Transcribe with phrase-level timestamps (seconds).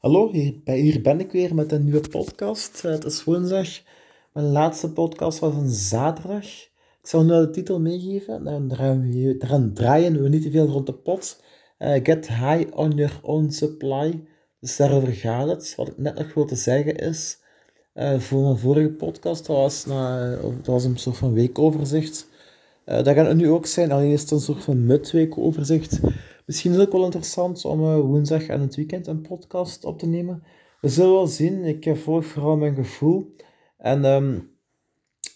[0.00, 2.84] Hallo, hier, hier ben ik weer met een nieuwe podcast.
[2.84, 3.68] Eh, het is woensdag.
[4.32, 6.44] Mijn laatste podcast was een zaterdag.
[6.44, 8.44] Ik zal nu de titel meegeven.
[8.44, 11.42] Dan daaraan draaien we niet te veel rond de pot.
[11.78, 14.24] Uh, get high on your own supply.
[14.60, 15.74] Dus daarover gaat het.
[15.76, 17.38] Wat ik net nog wilde zeggen is...
[17.94, 22.28] Uh, voor mijn vorige podcast, was, na, dat was een soort van weekoverzicht.
[22.86, 26.00] Uh, dat gaat het nu ook zijn, alleen is het een soort van midweekoverzicht.
[26.46, 29.98] Misschien is het ook wel interessant om uh, woensdag en het weekend een podcast op
[29.98, 30.42] te nemen.
[30.80, 31.64] We zullen wel zien.
[31.64, 33.34] Ik volg vooral mijn gevoel.
[33.78, 34.50] En um,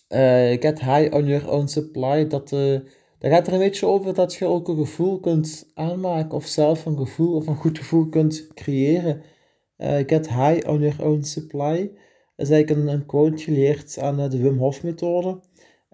[0.09, 2.27] uh, get high on your own supply.
[2.27, 2.79] Dat, uh,
[3.19, 6.37] dat gaat er een beetje over dat je ook een gevoel kunt aanmaken.
[6.37, 9.23] Of zelf een gevoel of een goed gevoel kunt creëren.
[10.07, 11.93] get high on your own supply.
[12.37, 15.41] Dat is eigenlijk een, een quote geleerd aan de Wim Hof methode.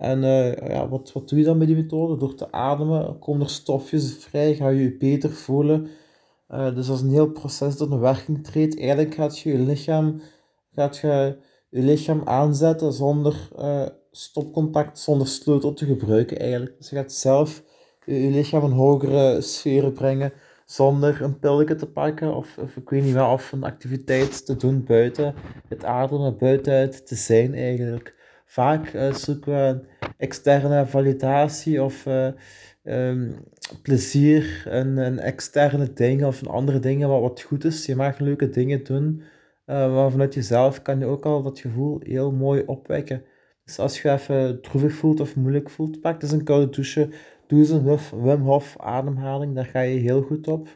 [0.01, 2.17] En uh, ja, wat, wat doe je dan met die methode?
[2.17, 5.89] Door te ademen komen er stofjes vrij, ga je je beter voelen.
[6.51, 10.21] Uh, dus als een heel proces dat in werking treedt, eigenlijk gaat je je lichaam,
[10.75, 11.37] gaat je,
[11.71, 16.79] je lichaam aanzetten zonder uh, stopcontact, zonder sleutel te gebruiken eigenlijk.
[16.79, 17.63] Dus je gaat zelf
[18.05, 20.33] je, lichaam in hogere sferen brengen
[20.65, 24.57] zonder een pilletje te pakken of, of ik weet niet wel, of een activiteit te
[24.57, 25.35] doen buiten
[25.69, 28.19] het ademen, buiten te zijn eigenlijk
[28.51, 29.81] vaak uh, zoeken we
[30.17, 32.29] externe validatie of uh,
[32.83, 33.35] um,
[33.83, 37.87] plezier en externe dingen of andere dingen wat, wat goed is.
[37.87, 39.23] Je mag leuke dingen doen,
[39.67, 43.23] uh, maar vanuit jezelf kan je ook al dat gevoel heel mooi opwekken.
[43.65, 47.09] Dus als je even droevig voelt of moeilijk voelt, pak dus een koude douche,
[47.47, 50.69] doe eens een Wim Hof ademhaling, daar ga je heel goed op.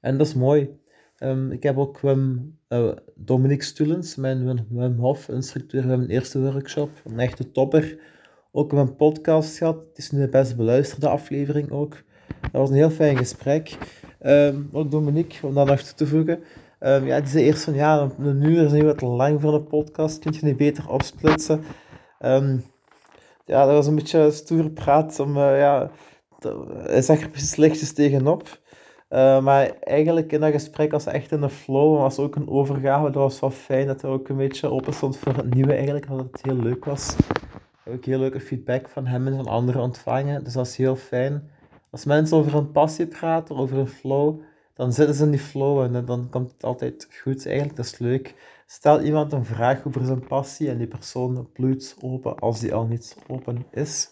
[0.00, 0.78] En dat is mooi.
[1.18, 6.90] Um, ik heb ook uh, Dominique Stulens, mijn Wim, Hof instructeur van mijn eerste workshop,
[7.04, 7.98] een echte topper.
[8.52, 12.02] Ook een podcast gehad, het is nu de best beluisterde aflevering ook.
[12.40, 13.78] Dat was een heel fijn gesprek.
[14.22, 16.40] Um, ook Dominique, om daar nog toe te voegen.
[16.80, 20.18] Ja, die zei eerst van ja, een uur is niet wat lang voor een podcast,
[20.18, 21.62] kun je niet beter opsplitsen.
[23.44, 25.90] ja, dat was een beetje stoer praat om, uh, ja,
[26.82, 28.64] hij zag er precies tegenop.
[29.10, 33.04] Uh, maar eigenlijk in dat gesprek was echt in de flow, was ook een overgave.
[33.04, 36.08] Dat was wel fijn dat hij ook een beetje open stond voor het nieuwe eigenlijk,
[36.08, 37.16] dat het heel leuk was.
[37.82, 40.96] Heb ook heel leuke feedback van hem en van anderen ontvangen, dus dat is heel
[40.96, 41.50] fijn.
[41.90, 44.40] Als mensen over een passie praten, over een flow,
[44.74, 47.98] dan zitten ze in die flow en dan komt het altijd goed eigenlijk, dat is
[47.98, 48.34] leuk.
[48.66, 52.86] Stel iemand een vraag over zijn passie en die persoon bloeit open als die al
[52.86, 54.10] niet open is.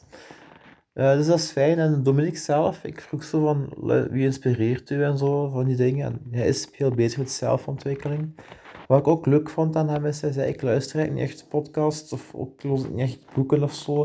[0.95, 1.79] Uh, dus dat is fijn.
[1.79, 3.69] En Dominique zelf, ik vroeg zo van
[4.11, 6.07] wie inspireert u en zo, van die dingen.
[6.07, 8.41] En hij is heel bezig met zelfontwikkeling.
[8.87, 11.49] Wat ik ook leuk vond aan hem is, hij zei, ik luister eigenlijk niet echt
[11.49, 14.03] podcasts of ook niet echt boeken of zo.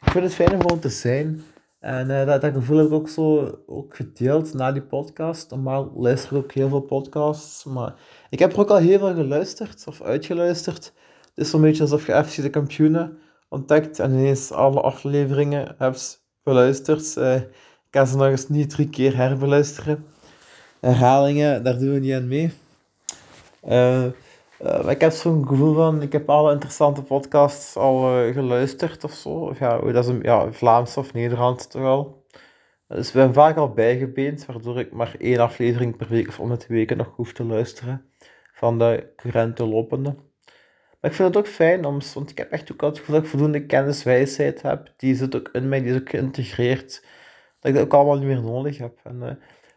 [0.00, 1.42] Ik vind het fijn om gewoon te zijn.
[1.80, 5.50] En uh, dat, dat gevoel heb ik ook zo ook gedeeld na die podcast.
[5.50, 7.94] Normaal luister ik ook heel veel podcasts, maar
[8.30, 10.92] ik heb er ook al heel veel geluisterd of uitgeluisterd.
[11.20, 13.12] Het is zo'n beetje alsof je even de computer
[13.48, 17.16] ontdekt en ineens alle afleveringen hebt beluisterd.
[17.18, 20.06] Uh, ik kan ze nog eens niet drie keer herbeluisteren.
[20.80, 22.52] Herhalingen, daar doen we niet aan mee.
[23.68, 24.04] Uh,
[24.62, 28.00] uh, ik heb zo'n gevoel van, ik heb alle interessante podcasts al
[28.32, 29.28] geluisterd of zo.
[29.28, 32.24] Of ja, dat is een, ja, Vlaams of Nederlands toch al.
[32.88, 36.48] Dus ik ben vaak al bijgebeend, waardoor ik maar één aflevering per week of om
[36.48, 38.04] de twee weken nog hoef te luisteren.
[38.52, 40.14] Van de currente lopende.
[41.02, 43.24] Maar ik vind het ook fijn, om, want ik heb echt ook het gevoel dat
[43.24, 44.92] ik voldoende kenniswijsheid heb.
[44.96, 47.04] Die zit ook in mij, die is ook geïntegreerd.
[47.60, 48.98] Dat ik dat ook allemaal niet meer nodig heb.
[49.02, 49.30] En uh,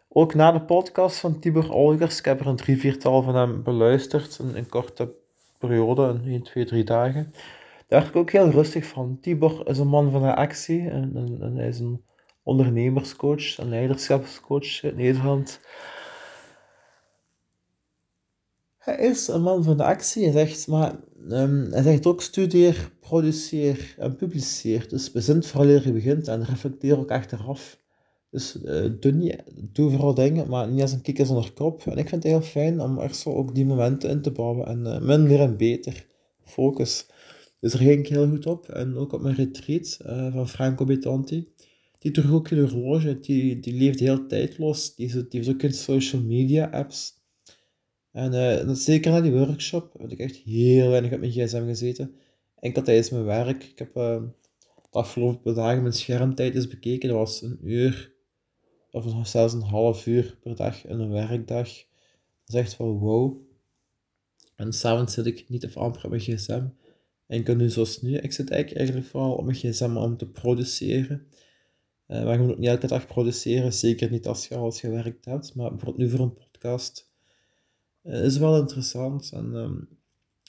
[0.08, 3.62] ook na de podcast van Tibor Olgers, ik heb er een drie, viertal van hem
[3.62, 4.38] beluisterd.
[4.38, 5.14] In een korte
[5.58, 7.32] periode, in 1, 2, 3 dagen.
[7.88, 9.18] Daar werd ik ook heel rustig van.
[9.20, 10.88] Tibor is een man van de actie.
[10.88, 12.04] En, en, en hij is een
[12.42, 15.60] ondernemerscoach, een leiderschapscoach in Nederland.
[18.86, 20.22] Hij is een man van de actie.
[20.22, 20.94] Hij zegt, maar
[21.30, 24.88] um, hij zegt ook studeer, produceer en publiceer.
[24.88, 27.78] Dus bezin vooral eer je begint en reflecteer ook achteraf.
[28.30, 29.42] Dus uh, doe, niet,
[29.72, 31.82] doe vooral dingen, maar niet als een kikker zonder kop.
[31.86, 34.66] En ik vind het heel fijn om echt zo ook die momenten in te bouwen.
[34.66, 36.06] En uh, minder en beter.
[36.44, 37.06] Focus.
[37.60, 38.68] Dus daar ging ik heel goed op.
[38.68, 41.48] En ook op mijn retreat uh, van Franco Betanti.
[41.98, 43.20] Die droeg ook een horloge.
[43.20, 44.94] Die, die leeft heel tijdloos.
[44.94, 47.15] Die, die heeft ook in social media apps
[48.16, 52.14] en uh, zeker na die workshop heb ik echt heel weinig op mijn gsm gezeten.
[52.60, 53.64] Enkel tijdens mijn werk.
[53.64, 54.22] Ik heb uh,
[54.72, 57.08] de afgelopen dagen mijn schermtijd eens bekeken.
[57.08, 58.12] Dat was een uur
[58.90, 61.68] of zelfs een half uur per dag in een werkdag.
[61.68, 63.36] Dat is echt wel wow.
[64.54, 66.66] En s'avonds zit ik niet of amper op mijn gsm.
[67.26, 68.16] Enkel nu zoals nu.
[68.16, 71.26] Ik zit eigenlijk, vooral op mijn gsm om te produceren.
[72.08, 73.72] Uh, maar je moet ook niet elke dag produceren.
[73.72, 75.54] Zeker niet als je al gewerkt hebt.
[75.54, 77.14] Maar bijvoorbeeld nu voor een podcast
[78.06, 79.30] is wel interessant.
[79.32, 79.88] En, um,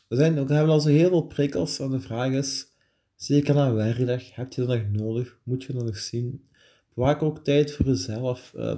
[0.07, 1.79] we, zijn, we hebben al zo heel veel prikkels.
[1.79, 2.67] En de vraag is,
[3.15, 5.39] zeker na een werkdag, heb je dat nog nodig?
[5.43, 6.47] Moet je dat nog zien?
[6.93, 8.53] Bewaak ook tijd voor jezelf.
[8.55, 8.73] Uh,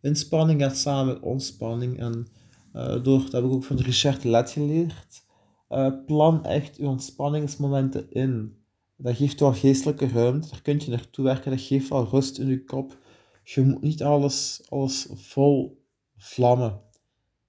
[0.00, 1.98] inspanning gaat samen met ontspanning.
[1.98, 2.26] En
[2.74, 5.24] uh, door, dat heb ik ook van Richard Let geleerd.
[6.06, 8.56] Plan echt je ontspanningsmomenten in.
[8.96, 12.46] Dat geeft wel geestelijke ruimte, daar kun je naartoe werken, dat geeft wel rust in
[12.46, 12.98] je kop.
[13.44, 15.84] Je moet niet alles, alles vol
[16.16, 16.80] vlammen.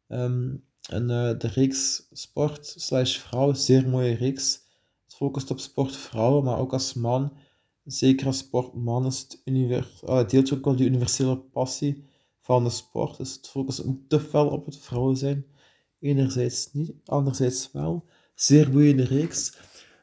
[0.08, 4.62] Um, en uh, de reeks Sport slash Vrouw, zeer mooie reeks.
[5.04, 7.34] Het focust op sportvrouwen, maar ook als man.
[7.86, 12.04] Zeker als sportman is het, univers, uh, het deelt ook wel die universele passie
[12.42, 13.18] van de sport.
[13.18, 15.46] Dus het focust niet te fel op het vrouwen zijn.
[16.00, 18.06] Enerzijds niet, anderzijds wel.
[18.36, 19.58] Zeer boeiende reeks.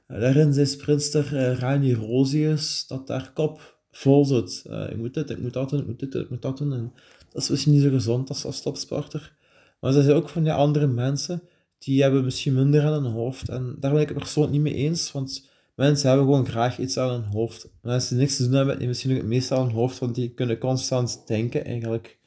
[0.08, 4.64] Uh, daarin zei sprinster uh, Rani Rosius dat daar kop vol zit.
[4.90, 6.72] Ik moet dit, ik moet dat doen, ik moet dit, ik moet dat doen.
[6.72, 6.92] En
[7.30, 9.38] dat is misschien niet zo gezond als, als topsporter.
[9.80, 11.42] Maar ze zijn ook van die andere mensen,
[11.78, 13.48] die hebben misschien minder aan hun hoofd.
[13.48, 16.98] En daar ben ik het persoonlijk niet mee eens, want mensen hebben gewoon graag iets
[16.98, 17.68] aan hun hoofd.
[17.82, 20.14] Mensen die niks te doen hebben, die misschien ook het meeste aan hun hoofd, want
[20.14, 22.18] die kunnen constant denken eigenlijk.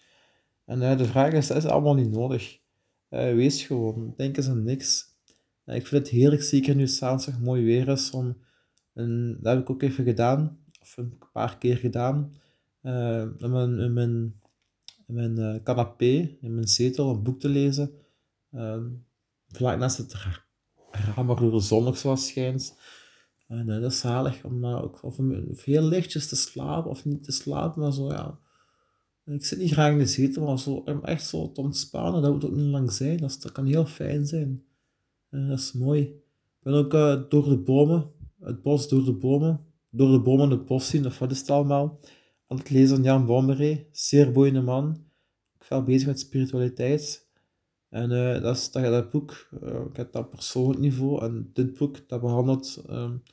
[0.65, 2.59] En uh, de vraag is, dat is allemaal niet nodig.
[3.09, 5.05] Uh, wees gewoon, denk eens aan niks.
[5.65, 8.37] Uh, ik vind het heerlijk, zeker nu s'avonds mooi weer is, om,
[8.93, 12.33] en dat heb ik ook even gedaan, of een paar keer gedaan,
[13.37, 14.41] in mijn, mijn
[15.17, 15.63] in mijn
[15.99, 17.91] uh, in mijn zetel, een boek te lezen.
[18.51, 19.05] Um,
[19.47, 20.13] vlak naast het
[20.91, 22.77] raam waar de zon nog schijnt.
[23.47, 25.17] En uh, dat is zalig om uh, ook of,
[25.63, 28.39] heel lichtjes te slapen of niet te slapen, maar zo ja.
[29.25, 32.31] Ik zit niet graag in de zetel, maar zo, om echt zo te ontspannen, dat
[32.31, 33.17] moet ook niet lang zijn.
[33.17, 34.63] Dat, dat kan heel fijn zijn.
[35.29, 36.01] dat is mooi.
[36.01, 36.91] Ik ben ook
[37.29, 41.19] door de bomen, het bos door de bomen, door de bomen het bos zien, of
[41.19, 41.99] wat is het allemaal
[42.47, 43.85] aan het lezen van Jan Bomberé.
[43.91, 45.05] Zeer boeiende man.
[45.59, 47.27] Ik veel bezig met spiritualiteit.
[47.89, 51.23] En uh, dat, is, dat, dat boek, uh, ik heb dat persoonlijk niveau.
[51.23, 53.23] En dit boek, dat behandelt um,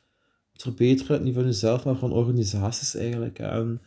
[0.52, 3.38] het verbeteren, niet van jezelf, maar van organisaties eigenlijk.
[3.38, 3.80] En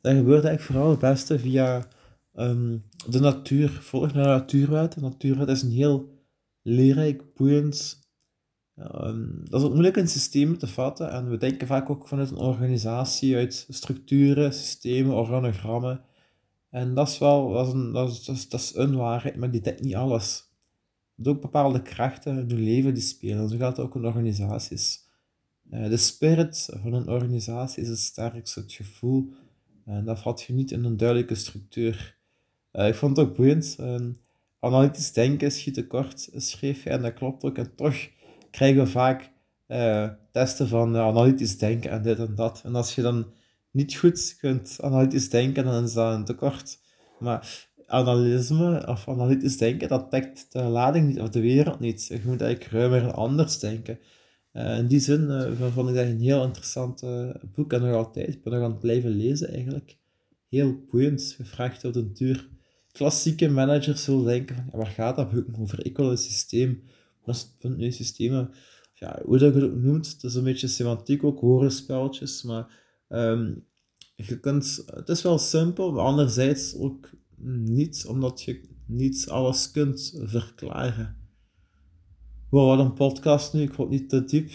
[0.00, 1.88] dat gebeurt eigenlijk vooral het beste via
[2.34, 3.68] um, de natuur.
[3.70, 4.94] Volg naar de natuurwet.
[4.94, 6.22] De natuurwet is een heel
[6.62, 8.03] leerrijk, boeiend
[8.76, 12.30] Ehm, dat is ook moeilijk in systemen te vatten en we denken vaak ook vanuit
[12.30, 16.00] een organisatie, uit structuren, systemen, organogrammen.
[16.70, 19.60] En dat is wel dat is een, dat is, dat is, een waarheid, maar die
[19.60, 20.52] dekt niet alles.
[21.22, 23.48] Er ook bepaalde krachten in je leven die spelen.
[23.48, 25.02] Zo gaat het ook in organisaties.
[25.70, 29.32] Uh, de spirit van een organisatie is het sterkste, het gevoel.
[29.84, 32.16] En dat vat je niet in een duidelijke structuur.
[32.72, 33.76] Uh, ik vond het ook boeiend.
[33.80, 34.00] Uh,
[34.60, 37.58] analytisch denken schiet tekort, schreef hij, en dat klopt ook.
[37.58, 37.96] En toch
[38.54, 39.30] krijgen we vaak
[39.68, 42.60] uh, testen van uh, analytisch denken en dit en dat.
[42.64, 43.32] En als je dan
[43.70, 46.78] niet goed kunt analytisch denken, dan is dat een tekort.
[47.18, 52.06] Maar analysme of analytisch denken, dat dekt de lading niet, of de wereld niet.
[52.06, 53.98] Je moet eigenlijk ruimer en anders denken.
[54.52, 55.30] Uh, in die zin
[55.72, 57.04] vond ik dat een heel interessant
[57.54, 58.28] boek en nog altijd.
[58.28, 59.96] Ik ben nog aan het blijven lezen eigenlijk.
[60.48, 62.48] Heel boeiend, gevraagd op de duur.
[62.92, 65.86] Klassieke managers zullen denken ja, waar gaat dat boek over?
[65.86, 66.82] Ik wil een systeem
[67.24, 68.50] dat is het punt nu, systemen.
[68.94, 72.80] Ja, hoe dat je het ook noemt, het is een beetje semantiek ook, horenspeltjes, maar
[73.08, 73.64] um,
[74.16, 80.20] je kunt, het is wel simpel, maar anderzijds ook niet, omdat je niet alles kunt
[80.22, 81.16] verklaren.
[82.50, 84.50] Wow, wat een podcast nu, ik word niet te diep.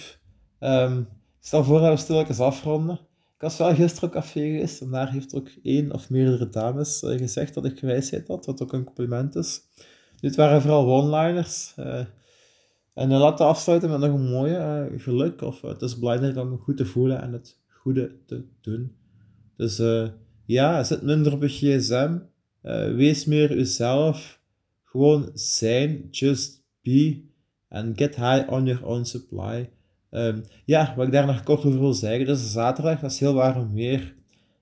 [0.60, 1.08] Um,
[1.40, 2.96] stel voor dat we stilletjes afronden.
[3.36, 7.04] Ik was wel gisteren op café geweest en daar heeft ook één of meerdere dames
[7.04, 9.62] uh, gezegd dat ik wijsheid had, wat ook een compliment is.
[10.20, 11.74] Dit waren vooral one-liners.
[11.80, 12.06] Uh,
[12.94, 15.42] en dan laten afsluiten met nog een mooie uh, geluk.
[15.42, 18.96] Of uh, het is belangrijk om goed te voelen en het goede te doen.
[19.56, 20.08] Dus uh,
[20.46, 22.18] ja, zit minder op je gsm.
[22.96, 24.40] wees meer jezelf.
[24.84, 26.08] Gewoon zijn.
[26.12, 27.28] Just be.
[27.70, 29.70] And get high on your own supply.
[30.12, 32.28] Um, ja, wat ik daar nog kort over wil zeggen.
[32.28, 33.00] Is zaterdag.
[33.00, 34.16] Dat is heel warm weer.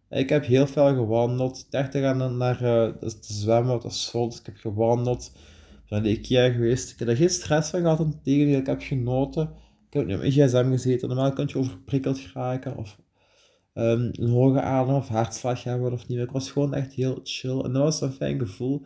[0.10, 1.72] Ik heb heel veel gewandeld.
[1.72, 3.80] 30 aan naar uh, zwemmen.
[3.82, 4.30] Dat is vol.
[4.30, 5.32] Dus ik heb gewandeld
[5.90, 6.92] ben de IKEA geweest.
[6.92, 9.50] Ik heb er geen stress van gehad tegen ik heb genoten.
[9.88, 11.08] Ik heb niet op mijn gsm gezeten.
[11.08, 13.00] Normaal kan je overprikkeld geraken of
[13.74, 16.20] um, een hoge adem of hartslag hebben of niet.
[16.20, 18.86] Ik was gewoon echt heel chill en dat was een fijn gevoel.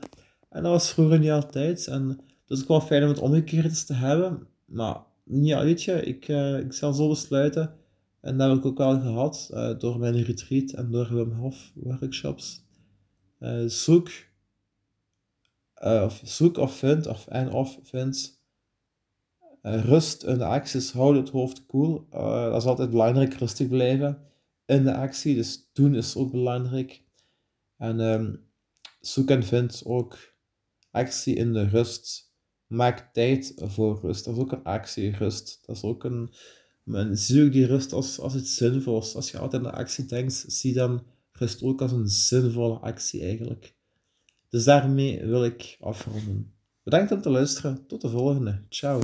[0.49, 1.87] En dat was vroeger niet altijd.
[1.87, 2.19] En
[2.51, 4.47] is ook wel fijn om het omgekeerd te hebben.
[4.65, 7.73] Maar ja, weet je, ik, uh, ik zal zo besluiten.
[8.21, 11.71] En dat heb ik ook wel gehad uh, door mijn retreat en door Wim Hof
[11.75, 12.65] workshops.
[13.39, 14.09] Uh, zoek
[15.81, 18.41] eh, of zoek of vind, of en of vind.
[19.61, 22.07] Eh, rust in de acties, houd het hoofd koel.
[22.09, 24.21] Eh, dat is altijd belangrijk, rustig blijven
[24.65, 25.35] in de actie.
[25.35, 27.03] Dus doen is ook belangrijk.
[27.77, 28.35] En ehm,
[28.99, 30.17] zoek en vind ook
[30.91, 32.33] actie in de rust.
[32.67, 34.25] Maak tijd voor rust.
[34.25, 35.59] Dat is ook een actie, rust.
[35.65, 36.33] Dat is ook een...
[36.83, 39.15] Men zie ook die rust als, als iets zinvols.
[39.15, 43.21] Als je altijd aan de actie denkt, zie dan rust ook als een zinvolle actie
[43.21, 43.79] eigenlijk.
[44.51, 46.53] Dus daarmee wil ik afronden.
[46.83, 47.87] Bedankt om te luisteren.
[47.87, 48.61] Tot de volgende.
[48.69, 48.99] Ciao.